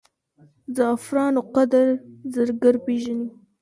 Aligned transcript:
زعفرانو 0.75 1.41
قدر 1.55 1.87
زرګر 2.33 2.75
پېژني. 2.85 3.29